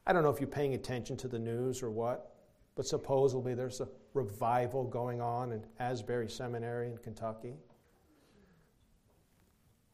[0.07, 2.33] I don't know if you're paying attention to the news or what,
[2.75, 7.55] but supposedly there's a revival going on in Asbury Seminary in Kentucky.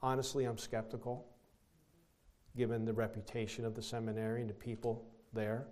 [0.02, 1.26] Honestly, I'm skeptical,
[2.56, 5.66] given the reputation of the seminary and the people there.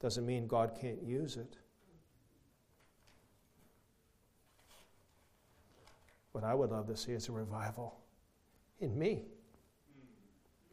[0.00, 1.56] Doesn't mean God can't use it.
[6.32, 7.94] What I would love to see is a revival
[8.80, 9.26] in me.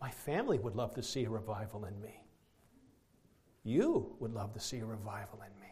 [0.02, 2.24] My family would love to see a revival in me.
[3.64, 5.68] You would love to see a revival in me.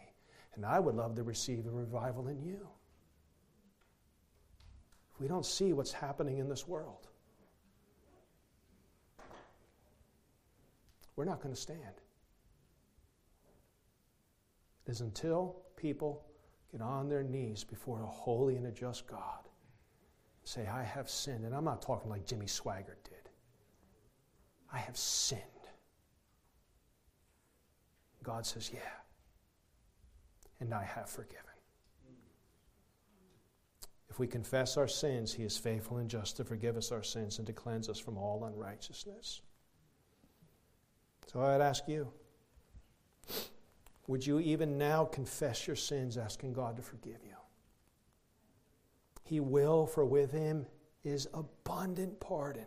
[0.54, 2.68] And I would love to receive a revival in you.
[5.14, 7.08] If we don't see what's happening in this world,
[11.16, 11.80] we're not going to stand.
[14.86, 16.26] It is until people
[16.70, 19.47] get on their knees before a holy and a just God
[20.48, 21.44] say, I have sinned.
[21.44, 23.28] And I'm not talking like Jimmy Swaggart did.
[24.72, 25.42] I have sinned.
[28.22, 28.80] God says, Yeah.
[30.60, 31.44] And I have forgiven.
[34.10, 37.38] If we confess our sins, He is faithful and just to forgive us our sins
[37.38, 39.42] and to cleanse us from all unrighteousness.
[41.32, 42.08] So I'd ask you
[44.06, 47.37] would you even now confess your sins, asking God to forgive you?
[49.28, 50.66] He will, for with him
[51.04, 52.66] is abundant pardon.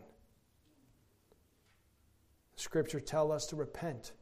[2.56, 4.14] Scripture tell us to repent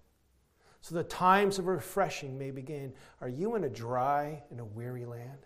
[0.81, 2.93] so the times of refreshing may begin.
[3.21, 5.45] Are you in a dry and a weary land?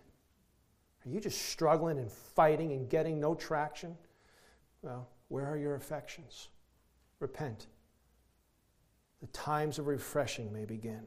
[1.04, 3.96] Are you just struggling and fighting and getting no traction?
[4.82, 6.48] Well, where are your affections?
[7.18, 7.66] Repent.
[9.20, 11.02] The times of refreshing may begin.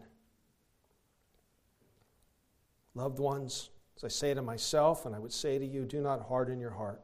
[2.96, 6.28] Loved ones, as I say to myself, and I would say to you, do not
[6.28, 7.02] harden your heart.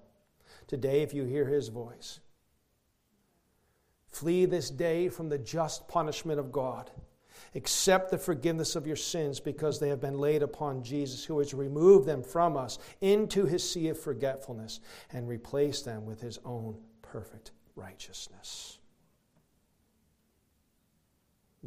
[0.68, 2.20] today if you hear his voice.
[4.10, 6.90] Flee this day from the just punishment of God.
[7.56, 11.54] Accept the forgiveness of your sins because they have been laid upon Jesus, who has
[11.54, 14.80] removed them from us into his sea of forgetfulness
[15.12, 18.80] and replaced them with his own perfect righteousness.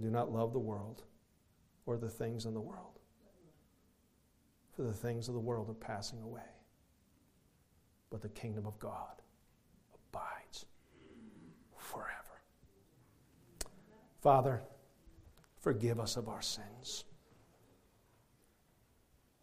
[0.01, 1.03] Do not love the world
[1.85, 2.95] or the things in the world,
[4.77, 6.43] for the things of the world are passing away.
[8.11, 9.22] But the kingdom of God
[10.12, 10.66] abides
[11.77, 12.12] forever.
[14.20, 14.62] Father,
[15.66, 17.07] Forgive us of our sins.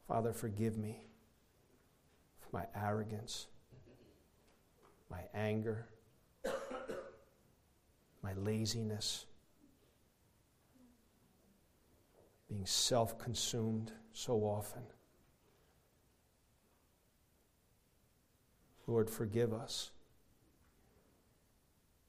[0.08, 1.06] Father, forgive me
[2.40, 3.48] for my arrogance,
[5.12, 5.90] my anger,
[8.22, 9.26] my laziness,
[12.48, 14.84] being self consumed so often.
[18.88, 19.92] Lord, forgive us,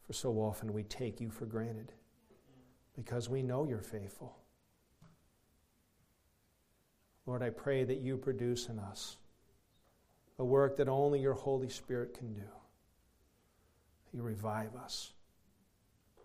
[0.07, 1.93] for so often we take you for granted
[2.97, 4.37] because we know you're faithful.
[7.27, 9.17] Lord, I pray that you produce in us
[10.39, 12.43] a work that only your Holy Spirit can do.
[14.13, 15.13] You revive us,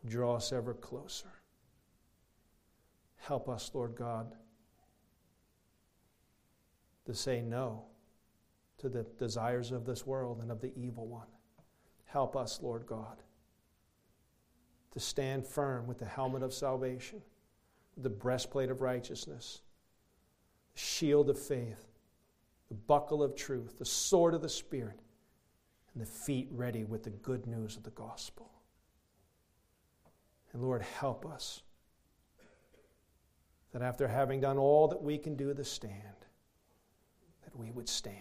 [0.06, 1.32] draw us ever closer.
[3.18, 4.34] Help us, Lord God,
[7.06, 7.84] to say no
[8.80, 11.28] to the desires of this world and of the evil one.
[12.06, 13.18] Help us, Lord God
[14.92, 17.22] to stand firm with the helmet of salvation,
[17.98, 19.62] the breastplate of righteousness,
[20.74, 21.88] the shield of faith,
[22.70, 25.00] the buckle of truth, the sword of the Spirit,
[25.94, 28.52] and the feet ready with the good news of the gospel.
[30.54, 31.62] And Lord, help us
[33.72, 35.94] that after having done all that we can do to stand,
[37.44, 38.16] that we would stand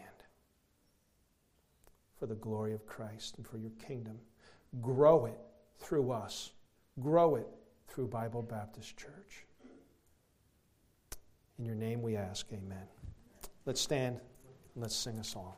[2.18, 4.18] for the glory of Christ and for your kingdom.
[4.80, 5.38] Grow it
[5.78, 6.52] through us
[7.00, 7.46] Grow it
[7.86, 9.44] through Bible Baptist Church.
[11.58, 12.86] In your name we ask, amen.
[13.66, 14.16] Let's stand
[14.74, 15.54] and let's sing a song.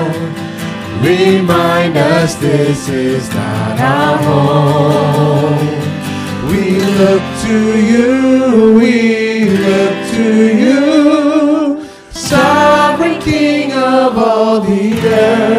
[1.03, 5.69] remind us this is not our home.
[6.51, 6.65] We
[7.01, 7.59] look to
[7.93, 8.95] you, we
[9.67, 10.29] look to
[10.65, 15.59] you, sovereign King of all the earth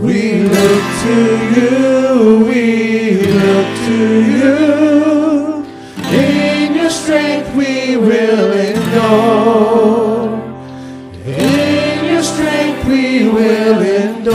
[0.00, 1.16] We look to
[1.54, 2.64] you, we
[3.20, 4.99] look to you.
[11.26, 14.30] In your strength we will endure.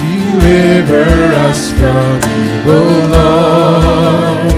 [0.00, 1.08] Deliver
[1.48, 4.54] us from evil, Lord.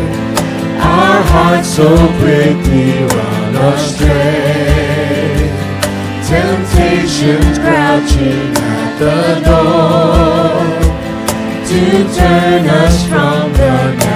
[0.80, 1.88] Our hearts so
[2.20, 5.06] quickly run astray
[6.26, 10.66] temptations crouching at the door
[11.68, 11.80] to
[12.14, 14.15] turn us from the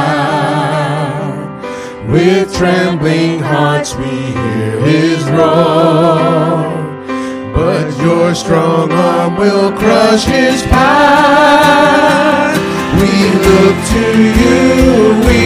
[2.12, 6.68] With trembling hearts we hear his roar.
[7.56, 12.52] But your strong arm will crush his power.
[13.00, 13.12] We
[13.46, 14.04] look to
[14.40, 14.60] you,
[15.28, 15.42] we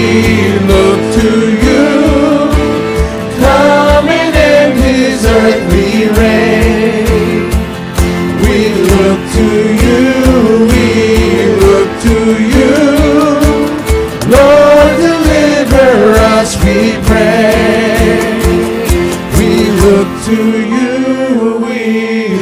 [0.72, 1.30] look to
[1.66, 1.86] you.
[3.38, 5.81] Come and end his earthly
[12.02, 12.16] to
[12.54, 12.74] you.
[14.34, 15.90] Lord, deliver
[16.34, 18.18] us, we pray.
[19.38, 19.50] We
[19.84, 20.38] look to
[20.74, 20.92] you,
[21.64, 21.80] we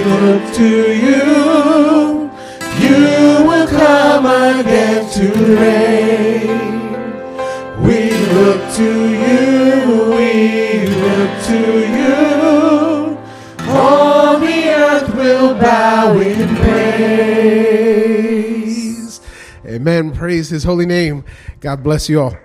[0.04, 0.70] look to
[1.06, 2.30] you.
[2.84, 3.00] You
[3.48, 5.26] will come again to
[5.60, 6.60] reign.
[7.86, 8.00] We
[8.34, 8.90] look to
[9.24, 9.44] you,
[10.16, 10.30] we
[11.04, 11.60] look to
[11.98, 12.18] you.
[13.68, 18.09] All the earth will bow in praise.
[19.70, 20.10] Amen.
[20.10, 21.24] Praise his holy name.
[21.60, 22.36] God bless you all.